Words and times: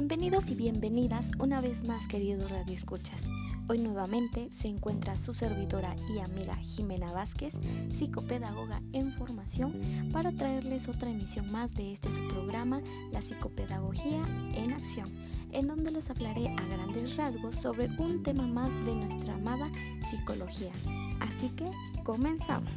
Bienvenidos 0.00 0.48
y 0.50 0.54
bienvenidas 0.54 1.32
una 1.40 1.60
vez 1.60 1.82
más, 1.82 2.06
queridos 2.06 2.48
radioescuchas. 2.52 3.28
Hoy 3.68 3.78
nuevamente 3.78 4.48
se 4.52 4.68
encuentra 4.68 5.16
su 5.16 5.34
servidora 5.34 5.96
y 6.08 6.20
amiga 6.20 6.54
Jimena 6.54 7.10
Vázquez, 7.10 7.54
psicopedagoga 7.90 8.80
en 8.92 9.10
formación, 9.10 9.72
para 10.12 10.30
traerles 10.30 10.88
otra 10.88 11.10
emisión 11.10 11.50
más 11.50 11.74
de 11.74 11.92
este 11.92 12.12
su 12.12 12.28
programa, 12.28 12.80
La 13.10 13.22
Psicopedagogía 13.22 14.22
en 14.54 14.72
Acción, 14.72 15.12
en 15.50 15.66
donde 15.66 15.90
les 15.90 16.08
hablaré 16.10 16.46
a 16.46 16.64
grandes 16.68 17.16
rasgos 17.16 17.56
sobre 17.56 17.88
un 17.98 18.22
tema 18.22 18.46
más 18.46 18.72
de 18.86 18.94
nuestra 18.94 19.34
amada 19.34 19.68
psicología. 20.08 20.70
Así 21.18 21.48
que 21.48 21.66
comenzamos. 22.04 22.70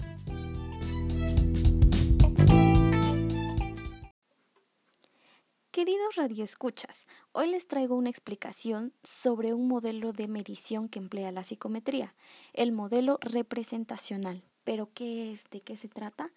Queridos 5.71 6.15
radioescuchas, 6.17 7.07
hoy 7.31 7.49
les 7.49 7.65
traigo 7.65 7.95
una 7.95 8.09
explicación 8.09 8.91
sobre 9.05 9.53
un 9.53 9.69
modelo 9.69 10.11
de 10.11 10.27
medición 10.27 10.89
que 10.89 10.99
emplea 10.99 11.31
la 11.31 11.45
psicometría, 11.45 12.13
el 12.51 12.73
modelo 12.73 13.17
representacional. 13.21 14.43
¿Pero 14.65 14.89
qué 14.93 15.31
es? 15.31 15.45
¿De 15.49 15.61
qué 15.61 15.77
se 15.77 15.87
trata? 15.87 16.33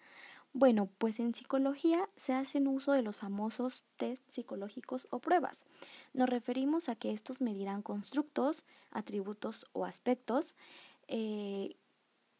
Bueno, 0.53 0.87
pues 0.97 1.19
en 1.19 1.33
psicología 1.33 2.07
se 2.15 2.31
hacen 2.31 2.65
uso 2.65 2.93
de 2.93 3.01
los 3.01 3.17
famosos 3.17 3.83
test 3.97 4.23
psicológicos 4.31 5.05
o 5.11 5.19
pruebas. 5.19 5.65
Nos 6.13 6.29
referimos 6.29 6.87
a 6.87 6.95
que 6.95 7.11
estos 7.11 7.41
medirán 7.41 7.81
constructos, 7.81 8.63
atributos 8.89 9.65
o 9.73 9.83
aspectos 9.83 10.55
eh, 11.09 11.75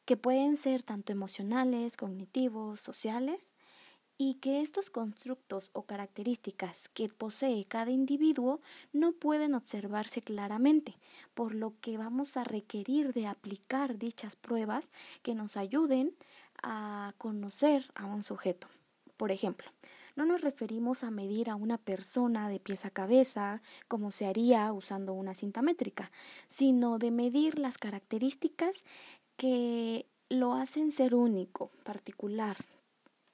que 0.06 0.16
pueden 0.16 0.56
ser 0.56 0.82
tanto 0.82 1.12
emocionales, 1.12 1.98
cognitivos, 1.98 2.80
sociales, 2.80 3.52
y 4.18 4.36
que 4.36 4.62
estos 4.62 4.90
constructos 4.90 5.70
o 5.74 5.84
características 5.84 6.88
que 6.90 7.10
posee 7.10 7.66
cada 7.66 7.92
individuo 7.92 8.62
no 8.94 9.12
pueden 9.12 9.56
observarse 9.56 10.22
claramente, 10.22 10.96
por 11.34 11.54
lo 11.54 11.74
que 11.82 11.98
vamos 11.98 12.38
a 12.38 12.44
requerir 12.44 13.14
de 13.14 13.28
aplicar 13.28 13.98
dichas 13.98 14.36
pruebas 14.36 14.92
que 15.22 15.36
nos 15.36 15.58
ayuden 15.58 16.16
a 16.64 17.14
conocer 17.18 17.86
a 17.96 18.06
un 18.06 18.24
sujeto. 18.24 18.68
Por 19.18 19.32
ejemplo, 19.32 19.70
no 20.16 20.26
nos 20.26 20.42
referimos 20.42 21.04
a 21.04 21.12
medir 21.12 21.50
a 21.50 21.56
una 21.56 21.78
persona 21.78 22.48
de 22.48 22.60
pies 22.60 22.86
a 22.86 22.90
cabeza, 22.90 23.62
como 23.90 24.12
se 24.12 24.26
haría 24.26 24.72
usando 24.72 25.14
una 25.14 25.36
cinta 25.36 25.62
métrica, 25.62 26.10
sino 26.48 27.00
de 27.00 27.12
medir 27.12 27.60
las 27.60 27.78
características 27.78 28.86
que 29.36 30.06
lo 30.30 30.54
hacen 30.54 30.94
ser 30.94 31.16
único, 31.16 31.70
particular, 31.84 32.56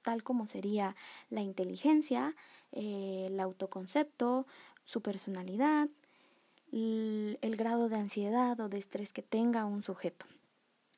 tal 0.02 0.22
como 0.22 0.46
sería 0.46 0.96
la 1.30 1.40
inteligencia, 1.40 2.34
eh, 2.72 3.28
el 3.28 3.40
autoconcepto, 3.40 4.46
su 4.84 5.00
personalidad, 5.00 5.88
el 6.72 7.56
grado 7.56 7.88
de 7.90 7.96
ansiedad 7.96 8.58
o 8.60 8.68
de 8.68 8.78
estrés 8.78 9.12
que 9.12 9.22
tenga 9.22 9.66
un 9.66 9.82
sujeto. 9.82 10.26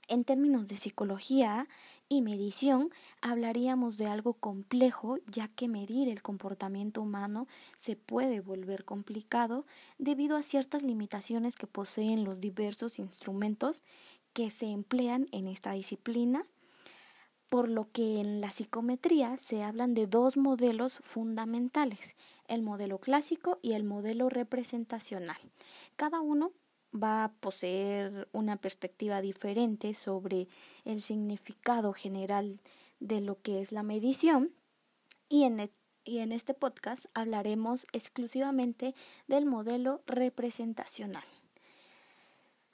En 0.07 0.25
términos 0.25 0.69
de 0.69 0.77
psicología 0.77 1.67
y 2.09 2.21
medición, 2.21 2.91
hablaríamos 3.23 3.97
de 3.97 4.07
algo 4.07 4.35
complejo, 4.35 5.19
ya 5.27 5.49
que 5.49 5.67
medir 5.67 6.09
el 6.09 6.23
comportamiento 6.23 7.01
humano 7.01 7.47
se 7.77 7.97
puede 7.97 8.41
volver 8.41 8.85
complicado 8.85 9.65
debido 9.99 10.37
a 10.37 10.43
ciertas 10.43 10.83
limitaciones 10.83 11.57
que 11.57 11.67
poseen 11.67 12.25
los 12.25 12.41
diversos 12.41 12.99
instrumentos 12.99 13.83
que 14.35 14.51
se 14.51 14.67
emplean 14.67 15.29
en 15.33 15.47
esta 15.47 15.73
disciplina 15.73 16.47
por 17.49 17.69
lo 17.69 17.91
que 17.93 18.21
en 18.21 18.41
la 18.41 18.51
psicometría 18.51 19.37
se 19.39 19.63
hablan 19.63 19.95
de 19.95 20.07
dos 20.07 20.37
modelos 20.37 20.99
fundamentales, 20.99 22.17
el 22.49 22.63
modelo 22.63 22.99
clásico 22.99 23.59
y 23.63 23.73
el 23.73 23.85
modelo 23.85 24.29
representacional. 24.29 25.39
Cada 25.97 26.21
uno 26.21 26.53
va 26.95 27.25
a 27.25 27.33
poseer 27.33 28.29
una 28.33 28.57
perspectiva 28.57 29.21
diferente 29.21 29.95
sobre 29.95 30.49
el 30.85 31.01
significado 31.01 31.93
general 31.93 32.61
de 33.01 33.21
lo 33.21 33.41
que 33.41 33.61
es 33.61 33.73
la 33.73 33.83
medición 33.83 34.53
y 35.29 35.45
en, 35.45 35.61
e, 35.61 35.71
este 36.05 36.55
podcast 36.55 37.07
hablaremos 37.15 37.85
exclusivamente 37.93 38.95
del 39.27 39.47
modelo 39.47 40.03
representacional. 40.07 41.25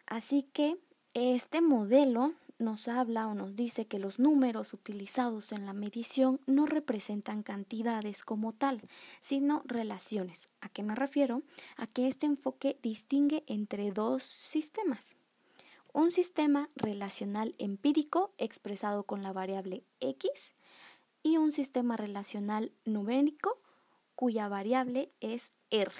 Así 0.06 0.42
que 0.52 0.76
este 1.14 1.60
modelo 1.60 2.34
nos 2.60 2.88
habla 2.88 3.26
o 3.26 3.34
nos 3.34 3.56
dice 3.56 3.86
que 3.86 3.98
los 3.98 4.18
números 4.18 4.74
utilizados 4.74 5.52
en 5.52 5.66
la 5.66 5.72
medición 5.72 6.40
no 6.46 6.66
representan 6.66 7.42
cantidades 7.42 8.22
como 8.22 8.52
tal, 8.52 8.82
sino 9.20 9.62
relaciones. 9.64 10.48
¿A 10.60 10.68
qué 10.68 10.82
me 10.82 10.94
refiero? 10.94 11.42
A 11.76 11.86
que 11.86 12.06
este 12.06 12.26
enfoque 12.26 12.78
distingue 12.82 13.42
entre 13.46 13.90
dos 13.92 14.22
sistemas. 14.22 15.16
Un 15.92 16.12
sistema 16.12 16.68
relacional 16.76 17.54
empírico 17.58 18.32
expresado 18.38 19.02
con 19.02 19.22
la 19.22 19.32
variable 19.32 19.82
x 20.00 20.52
y 21.22 21.36
un 21.36 21.52
sistema 21.52 21.96
relacional 21.96 22.70
numérico 22.84 23.58
cuya 24.14 24.48
variable 24.48 25.10
es 25.20 25.50
r. 25.70 25.90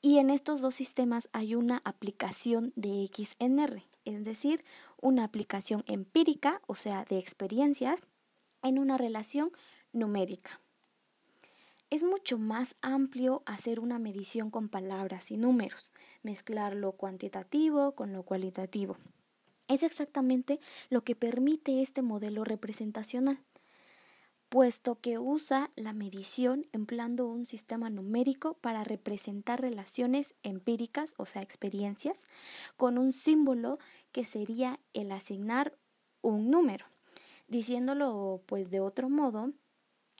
Y 0.00 0.18
en 0.18 0.30
estos 0.30 0.60
dos 0.60 0.74
sistemas 0.74 1.28
hay 1.32 1.54
una 1.54 1.80
aplicación 1.84 2.72
de 2.74 3.04
x 3.04 3.36
en 3.38 3.60
r, 3.60 3.84
es 4.04 4.24
decir, 4.24 4.64
una 5.00 5.24
aplicación 5.24 5.84
empírica, 5.86 6.60
o 6.66 6.74
sea, 6.74 7.04
de 7.04 7.18
experiencias, 7.18 8.00
en 8.62 8.78
una 8.78 8.98
relación 8.98 9.52
numérica. 9.92 10.60
Es 11.90 12.04
mucho 12.04 12.38
más 12.38 12.74
amplio 12.80 13.42
hacer 13.44 13.78
una 13.78 13.98
medición 13.98 14.50
con 14.50 14.68
palabras 14.68 15.30
y 15.30 15.36
números, 15.36 15.90
mezclar 16.22 16.74
lo 16.74 16.92
cuantitativo 16.92 17.92
con 17.92 18.12
lo 18.12 18.22
cualitativo. 18.22 18.96
Es 19.68 19.82
exactamente 19.82 20.58
lo 20.88 21.04
que 21.04 21.14
permite 21.14 21.82
este 21.82 22.00
modelo 22.00 22.44
representacional, 22.44 23.38
puesto 24.52 25.00
que 25.00 25.18
usa 25.18 25.70
la 25.76 25.94
medición 25.94 26.66
empleando 26.72 27.26
un 27.26 27.46
sistema 27.46 27.88
numérico 27.88 28.52
para 28.52 28.84
representar 28.84 29.62
relaciones 29.62 30.34
empíricas, 30.42 31.14
o 31.16 31.24
sea, 31.24 31.40
experiencias, 31.40 32.26
con 32.76 32.98
un 32.98 33.12
símbolo 33.12 33.78
que 34.12 34.26
sería 34.26 34.78
el 34.92 35.10
asignar 35.10 35.78
un 36.20 36.50
número. 36.50 36.84
Diciéndolo 37.48 38.42
pues 38.44 38.70
de 38.70 38.80
otro 38.80 39.08
modo, 39.08 39.54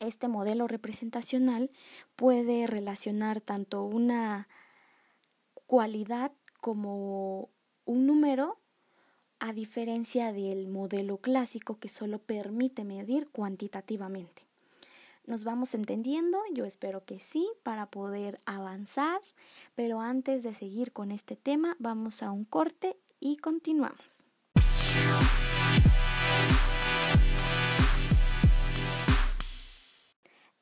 este 0.00 0.28
modelo 0.28 0.66
representacional 0.66 1.70
puede 2.16 2.66
relacionar 2.66 3.42
tanto 3.42 3.84
una 3.84 4.48
cualidad 5.66 6.32
como 6.58 7.50
un 7.84 8.06
número 8.06 8.61
a 9.42 9.52
diferencia 9.52 10.32
del 10.32 10.68
modelo 10.68 11.16
clásico 11.16 11.80
que 11.80 11.88
solo 11.88 12.20
permite 12.20 12.84
medir 12.84 13.28
cuantitativamente. 13.28 14.46
Nos 15.26 15.42
vamos 15.42 15.74
entendiendo, 15.74 16.38
yo 16.54 16.64
espero 16.64 17.04
que 17.04 17.18
sí, 17.18 17.50
para 17.64 17.86
poder 17.86 18.38
avanzar, 18.46 19.20
pero 19.74 20.00
antes 20.00 20.44
de 20.44 20.54
seguir 20.54 20.92
con 20.92 21.10
este 21.10 21.34
tema 21.34 21.74
vamos 21.80 22.22
a 22.22 22.30
un 22.30 22.44
corte 22.44 22.96
y 23.18 23.36
continuamos. 23.38 24.26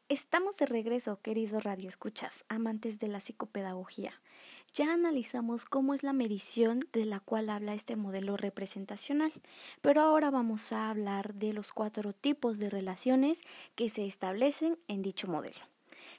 Estamos 0.08 0.56
de 0.56 0.64
regreso, 0.64 1.20
queridos 1.20 1.64
radioescuchas, 1.64 2.46
amantes 2.48 2.98
de 2.98 3.08
la 3.08 3.20
psicopedagogía. 3.20 4.14
Ya 4.72 4.92
analizamos 4.92 5.64
cómo 5.64 5.94
es 5.94 6.04
la 6.04 6.12
medición 6.12 6.80
de 6.92 7.04
la 7.04 7.18
cual 7.18 7.50
habla 7.50 7.74
este 7.74 7.96
modelo 7.96 8.36
representacional, 8.36 9.32
pero 9.80 10.00
ahora 10.00 10.30
vamos 10.30 10.70
a 10.70 10.90
hablar 10.90 11.34
de 11.34 11.52
los 11.52 11.72
cuatro 11.72 12.12
tipos 12.12 12.56
de 12.60 12.70
relaciones 12.70 13.40
que 13.74 13.88
se 13.88 14.06
establecen 14.06 14.78
en 14.86 15.02
dicho 15.02 15.26
modelo, 15.26 15.58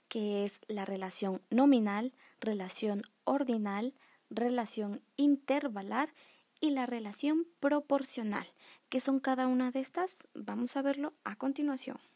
que 0.09 0.43
es 0.43 0.59
la 0.67 0.83
relación 0.83 1.41
nominal, 1.49 2.11
relación 2.41 3.03
ordinal, 3.23 3.93
relación 4.29 5.01
intervalar 5.15 6.13
y 6.59 6.71
la 6.71 6.85
relación 6.85 7.47
proporcional. 7.61 8.47
¿Qué 8.89 8.99
son 8.99 9.21
cada 9.21 9.47
una 9.47 9.71
de 9.71 9.79
estas? 9.79 10.27
Vamos 10.33 10.75
a 10.75 10.81
verlo 10.81 11.13
a 11.23 11.37
continuación. 11.37 12.10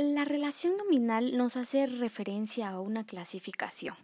La 0.00 0.24
relación 0.24 0.76
nominal 0.76 1.36
nos 1.36 1.56
hace 1.56 1.84
referencia 1.86 2.68
a 2.68 2.80
una 2.80 3.02
clasificación. 3.02 3.96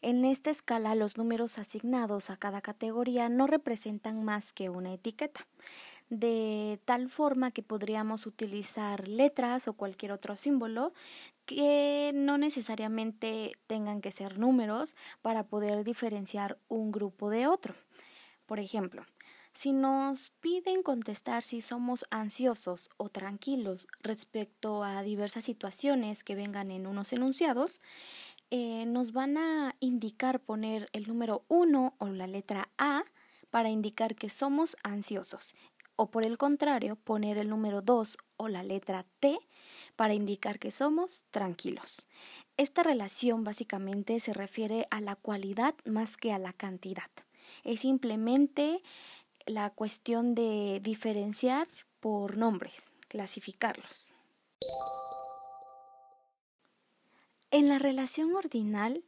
En 0.00 0.24
esta 0.24 0.48
escala 0.48 0.94
los 0.94 1.18
números 1.18 1.58
asignados 1.58 2.30
a 2.30 2.38
cada 2.38 2.62
categoría 2.62 3.28
no 3.28 3.46
representan 3.46 4.24
más 4.24 4.54
que 4.54 4.70
una 4.70 4.94
etiqueta, 4.94 5.46
de 6.08 6.80
tal 6.86 7.10
forma 7.10 7.50
que 7.50 7.62
podríamos 7.62 8.24
utilizar 8.24 9.06
letras 9.08 9.68
o 9.68 9.74
cualquier 9.74 10.12
otro 10.12 10.36
símbolo 10.36 10.94
que 11.44 12.12
no 12.14 12.38
necesariamente 12.38 13.52
tengan 13.66 14.00
que 14.00 14.10
ser 14.10 14.38
números 14.38 14.96
para 15.20 15.42
poder 15.42 15.84
diferenciar 15.84 16.56
un 16.68 16.92
grupo 16.92 17.28
de 17.28 17.46
otro. 17.46 17.74
Por 18.46 18.58
ejemplo, 18.58 19.04
Si 19.54 19.72
nos 19.72 20.30
piden 20.40 20.82
contestar 20.82 21.42
si 21.42 21.60
somos 21.60 22.06
ansiosos 22.10 22.88
o 22.96 23.10
tranquilos 23.10 23.86
respecto 24.00 24.82
a 24.82 25.02
diversas 25.02 25.44
situaciones 25.44 26.24
que 26.24 26.34
vengan 26.34 26.70
en 26.70 26.86
unos 26.86 27.12
enunciados, 27.12 27.80
eh, 28.50 28.86
nos 28.86 29.12
van 29.12 29.36
a 29.36 29.76
indicar 29.80 30.40
poner 30.40 30.88
el 30.92 31.06
número 31.06 31.44
1 31.48 31.94
o 31.98 32.06
la 32.08 32.26
letra 32.26 32.70
A 32.78 33.04
para 33.50 33.68
indicar 33.68 34.14
que 34.14 34.30
somos 34.30 34.76
ansiosos, 34.82 35.54
o 35.96 36.10
por 36.10 36.24
el 36.24 36.38
contrario, 36.38 36.96
poner 36.96 37.36
el 37.36 37.50
número 37.50 37.82
2 37.82 38.16
o 38.38 38.48
la 38.48 38.62
letra 38.62 39.04
T 39.20 39.38
para 39.96 40.14
indicar 40.14 40.58
que 40.58 40.70
somos 40.70 41.22
tranquilos. 41.30 42.06
Esta 42.56 42.82
relación 42.82 43.44
básicamente 43.44 44.18
se 44.20 44.32
refiere 44.32 44.86
a 44.90 45.02
la 45.02 45.16
cualidad 45.16 45.74
más 45.84 46.16
que 46.16 46.32
a 46.32 46.38
la 46.38 46.54
cantidad. 46.54 47.10
Es 47.64 47.80
simplemente 47.80 48.82
la 49.46 49.70
cuestión 49.70 50.34
de 50.34 50.80
diferenciar 50.82 51.68
por 52.00 52.36
nombres, 52.36 52.90
clasificarlos. 53.08 54.12
En 57.50 57.68
la 57.68 57.78
relación 57.78 58.34
ordinal, 58.34 59.04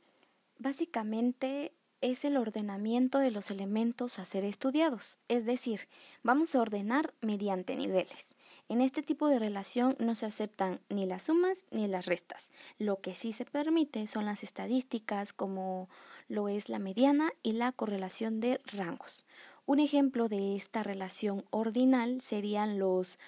básicamente 0.58 1.72
es 2.00 2.26
el 2.26 2.36
ordenamiento 2.36 3.18
de 3.18 3.30
los 3.30 3.50
elementos 3.50 4.18
a 4.18 4.26
ser 4.26 4.44
estudiados, 4.44 5.16
es 5.28 5.46
decir, 5.46 5.88
vamos 6.22 6.54
a 6.54 6.60
ordenar 6.60 7.14
mediante 7.22 7.76
niveles. 7.76 8.34
En 8.68 8.82
este 8.82 9.02
tipo 9.02 9.28
de 9.28 9.38
relación 9.38 9.96
no 9.98 10.14
se 10.14 10.26
aceptan 10.26 10.80
ni 10.90 11.06
las 11.06 11.24
sumas 11.24 11.64
ni 11.70 11.86
las 11.88 12.06
restas. 12.06 12.50
Lo 12.78 13.00
que 13.00 13.14
sí 13.14 13.32
se 13.32 13.44
permite 13.44 14.06
son 14.06 14.26
las 14.26 14.42
estadísticas 14.42 15.32
como 15.32 15.88
lo 16.28 16.48
es 16.48 16.68
la 16.68 16.78
mediana 16.78 17.32
y 17.42 17.52
la 17.52 17.72
correlación 17.72 18.40
de 18.40 18.60
rangos. 18.66 19.23
Un 19.66 19.80
ejemplo 19.80 20.28
de 20.28 20.56
esta 20.56 20.82
relación 20.82 21.44
ordinal 21.50 22.20
serían 22.20 22.78
los 22.78 23.18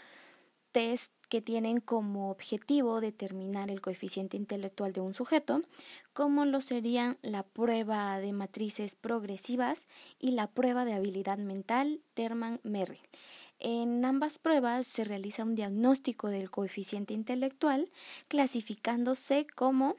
test 0.71 1.11
que 1.31 1.41
tienen 1.41 1.81
como 1.81 2.31
objetivo 2.31 3.01
determinar 3.01 3.71
el 3.71 3.81
coeficiente 3.81 4.37
intelectual 4.37 4.93
de 4.93 5.01
un 5.01 5.15
sujeto, 5.15 5.63
como 6.13 6.45
lo 6.45 6.61
serían 6.61 7.17
la 7.23 7.43
prueba 7.43 8.21
de 8.21 8.33
matrices 8.33 8.95
progresivas 8.95 9.87
y 10.21 10.33
la 10.33 10.47
prueba 10.47 10.85
de 10.85 10.93
habilidad 10.93 11.39
mental 11.39 12.01
Terman-Merrill. 12.15 13.01
En 13.59 14.05
ambas 14.05 14.39
pruebas 14.39 14.87
se 14.87 15.05
realiza 15.05 15.43
un 15.43 15.55
diagnóstico 15.55 16.29
del 16.29 16.51
coeficiente 16.51 17.15
intelectual, 17.15 17.89
clasificándose 18.29 19.47
como 19.55 19.97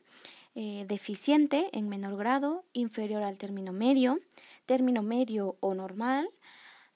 eh, 0.54 0.86
deficiente 0.88 1.70
en 1.74 1.90
menor 1.90 2.18
grado, 2.18 2.64
inferior 2.74 3.24
al 3.24 3.38
término 3.38 3.74
medio, 3.74 4.20
término 4.68 5.02
medio 5.02 5.58
o 5.62 5.74
normal, 5.74 6.30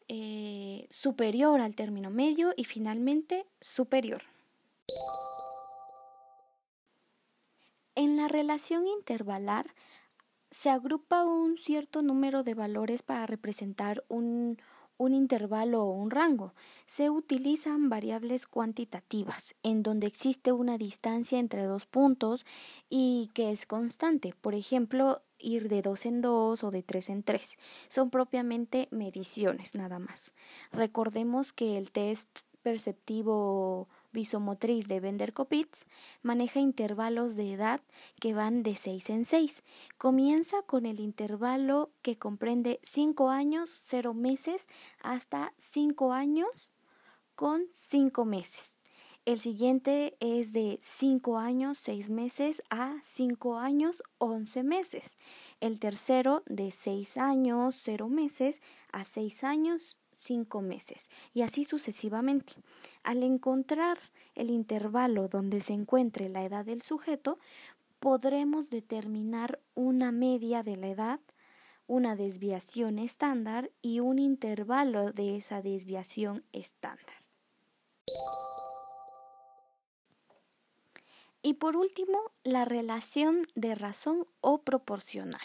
eh, 0.08 0.88
superior 0.92 1.62
al 1.62 1.76
término 1.76 2.12
medio 2.12 2.54
y 2.56 2.66
finalmente 2.66 3.48
superior. 3.60 4.22
En 7.96 8.18
la 8.18 8.28
relación 8.28 8.86
intervalar 8.88 9.74
se 10.52 10.70
agrupa 10.70 11.24
un 11.24 11.58
cierto 11.58 12.02
número 12.02 12.44
de 12.44 12.54
valores 12.54 13.04
para 13.04 13.26
representar 13.26 14.04
un, 14.10 14.58
un 15.02 15.14
intervalo 15.14 15.84
o 15.84 15.92
un 15.92 16.12
rango. 16.12 16.54
Se 16.86 17.10
utilizan 17.10 17.90
variables 17.90 18.46
cuantitativas, 18.46 19.56
en 19.64 19.82
donde 19.82 20.06
existe 20.06 20.52
una 20.52 20.78
distancia 20.78 21.40
entre 21.40 21.64
dos 21.64 21.88
puntos 21.88 22.46
y 22.88 23.32
que 23.34 23.52
es 23.52 23.66
constante. 23.66 24.36
Por 24.40 24.54
ejemplo, 24.54 25.24
ir 25.40 25.70
de 25.70 25.82
dos 25.82 26.06
en 26.06 26.22
dos 26.22 26.64
o 26.64 26.70
de 26.70 26.84
tres 26.84 27.10
en 27.10 27.24
tres. 27.24 27.58
Son 27.90 28.12
propiamente 28.12 28.88
mediciones 28.92 29.74
nada 29.74 29.98
más. 29.98 30.34
Recordemos 30.72 31.52
que 31.52 31.78
el 31.78 31.90
test 31.92 32.42
perceptivo 32.62 33.90
visomotriz 34.12 34.88
de 34.88 35.00
Bender-Kopitz 35.00 35.86
maneja 36.22 36.60
intervalos 36.60 37.36
de 37.36 37.54
edad 37.54 37.82
que 38.20 38.34
van 38.34 38.64
de 38.64 38.76
6 38.76 39.10
en 39.10 39.26
6. 39.26 39.64
Comienza 39.98 40.62
con 40.64 40.86
el 40.86 41.00
intervalo 41.00 41.92
que 42.02 42.18
comprende 42.18 42.80
5 42.84 43.30
años, 43.30 43.80
0 43.84 44.14
meses, 44.14 44.68
hasta 45.02 45.54
5 45.58 46.14
años 46.14 46.72
con 47.36 47.66
5 47.74 48.26
meses. 48.26 48.78
El 49.24 49.40
siguiente 49.40 50.18
es 50.20 50.52
de 50.52 50.80
5 50.82 51.38
años, 51.38 51.78
6 51.78 52.10
meses 52.10 52.64
a 52.72 52.96
5 53.04 53.60
años, 53.60 54.02
11 54.18 54.64
meses. 54.64 55.16
El 55.60 55.80
tercero 55.80 56.42
de 56.48 56.72
6 56.72 57.18
años, 57.18 57.76
0 57.84 58.10
meses 58.10 58.64
a 58.92 59.04
6 59.04 59.44
años, 59.44 59.96
cinco 60.22 60.62
meses 60.62 61.10
y 61.34 61.42
así 61.42 61.64
sucesivamente. 61.64 62.54
Al 63.04 63.24
encontrar 63.24 63.98
el 64.36 64.50
intervalo 64.50 65.28
donde 65.28 65.62
se 65.62 65.74
encuentre 65.74 66.30
la 66.30 66.44
edad 66.44 66.66
del 66.66 66.82
sujeto, 66.82 67.40
podremos 68.00 68.70
determinar 68.70 69.60
una 69.76 70.12
media 70.12 70.64
de 70.64 70.78
la 70.78 70.88
edad, 70.88 71.20
una 71.88 72.16
desviación 72.16 73.00
estándar 73.00 73.72
y 73.82 74.00
un 74.00 74.18
intervalo 74.18 75.12
de 75.12 75.36
esa 75.36 75.62
desviación 75.62 76.44
estándar. 76.52 77.21
Y 81.44 81.56
por 81.56 81.76
último, 81.76 82.20
la 82.44 82.66
relación 82.66 83.48
de 83.56 83.76
razón 83.76 84.28
o 84.42 84.62
proporcional. 84.62 85.42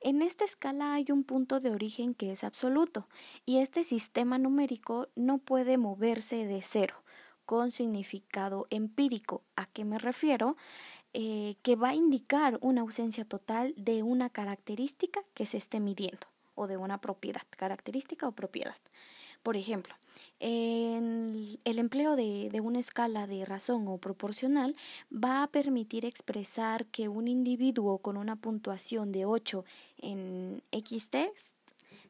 En 0.00 0.22
esta 0.22 0.44
escala 0.44 0.94
hay 0.94 1.06
un 1.10 1.24
punto 1.24 1.60
de 1.60 1.70
origen 1.70 2.14
que 2.14 2.32
es 2.32 2.44
absoluto 2.44 3.08
y 3.44 3.58
este 3.58 3.84
sistema 3.84 4.38
numérico 4.38 5.08
no 5.14 5.38
puede 5.38 5.78
moverse 5.78 6.46
de 6.46 6.62
cero 6.62 7.02
con 7.44 7.70
significado 7.70 8.66
empírico. 8.70 9.42
¿A 9.56 9.66
qué 9.66 9.84
me 9.84 9.98
refiero? 9.98 10.56
Eh, 11.12 11.56
que 11.62 11.76
va 11.76 11.90
a 11.90 11.94
indicar 11.94 12.58
una 12.60 12.82
ausencia 12.82 13.24
total 13.24 13.72
de 13.76 14.02
una 14.02 14.28
característica 14.28 15.20
que 15.32 15.46
se 15.46 15.56
esté 15.56 15.80
midiendo 15.80 16.26
o 16.54 16.66
de 16.66 16.76
una 16.76 17.00
propiedad, 17.00 17.42
característica 17.50 18.28
o 18.28 18.32
propiedad. 18.32 18.76
Por 19.46 19.56
ejemplo, 19.56 19.94
el 20.40 21.60
empleo 21.64 22.16
de, 22.16 22.48
de, 22.50 22.60
una 22.60 22.80
escala 22.80 23.28
de 23.28 23.44
razón 23.44 23.86
o 23.86 23.96
proporcional 23.98 24.74
va 25.08 25.44
a 25.44 25.46
permitir 25.46 26.04
expresar 26.04 26.86
que 26.86 27.06
un 27.06 27.28
individuo 27.28 27.98
con 27.98 28.16
una 28.16 28.34
puntuación 28.34 29.12
de 29.12 29.24
8 29.24 29.64
en 29.98 30.64
X 30.72 31.10
test 31.10 31.56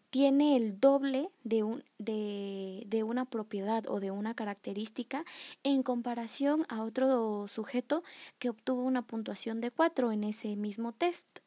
tiene 0.09 0.57
el 0.57 0.81
doble 0.81 1.29
de, 1.45 1.63
un, 1.63 1.85
de, 1.99 2.85
de, 2.87 3.03
una 3.03 3.27
propiedad 3.27 3.85
o 3.87 4.01
de 4.01 4.11
una 4.11 4.33
característica 4.33 5.27
en 5.63 5.83
comparación 5.83 6.65
a 6.71 6.85
otro 6.85 7.49
sujeto 7.49 8.03
que 8.39 8.49
obtuvo 8.49 8.81
una 8.81 9.03
puntuación 9.03 9.61
de 9.61 9.71
4 9.71 10.11
en 10.11 10.25
ese 10.25 10.57
mismo 10.57 10.93
test. 10.93 11.41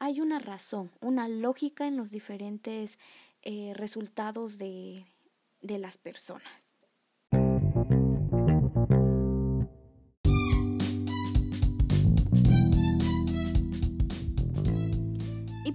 Hay 0.00 0.20
una 0.20 0.38
razón, 0.38 0.90
una 1.00 1.28
lógica 1.28 1.86
en 1.86 1.96
los 1.96 2.10
diferentes 2.10 2.98
eh, 3.42 3.72
resultados 3.74 4.58
de, 4.58 5.06
de 5.60 5.78
las 5.78 5.98
personas. 5.98 6.69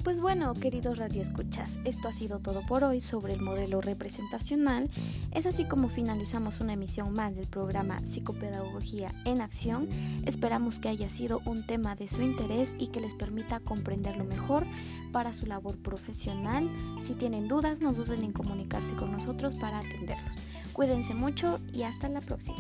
Pues 0.06 0.22
bueno, 0.22 0.54
queridos 0.54 1.00
radioescuchas, 1.00 1.80
esto 1.84 2.08
ha 2.08 2.14
sido 2.14 2.38
todo 2.38 2.62
por 2.68 2.84
hoy 2.84 3.02
sobre 3.02 3.34
el 3.34 3.42
modelo 3.42 3.82
representacional. 3.82 4.88
Es 5.32 5.48
así 5.48 5.66
como 5.66 5.90
finalizamos 5.90 6.60
una 6.60 6.74
emisión 6.74 7.12
más 7.12 7.36
del 7.36 7.48
programa 7.48 8.06
Psicopedagogía 8.06 9.16
en 9.26 9.42
Acción. 9.42 9.90
Esperamos 10.28 10.78
que 10.78 10.90
haya 10.90 11.10
sido 11.10 11.42
un 11.46 11.66
tema 11.66 11.96
de 11.96 12.08
su 12.08 12.22
interés 12.22 12.76
y 12.78 12.90
que 12.90 13.02
les 13.02 13.16
permita 13.16 13.60
comprenderlo 13.62 14.26
mejor 14.26 14.68
para 15.12 15.34
su 15.34 15.48
labor 15.48 15.76
profesional. 15.80 16.70
Si 17.02 17.16
tienen 17.16 17.48
dudas, 17.48 17.82
no 17.82 17.92
duden 17.92 18.24
en 18.24 18.32
comunicarse 18.32 18.94
con 18.94 19.12
nosotros 19.12 19.56
para 19.56 19.80
atenderlos. 19.80 20.38
Cuídense 20.72 21.16
mucho 21.16 21.60
y 21.74 21.82
hasta 21.82 22.10
la 22.10 22.22
próxima. 22.22 22.58